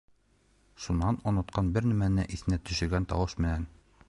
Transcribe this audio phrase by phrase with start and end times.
[0.85, 3.71] Шунан онотҡан бер нәмәне иҫенә төшөргән тауыш менән: